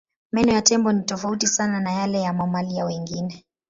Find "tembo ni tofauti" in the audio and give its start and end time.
0.63-1.47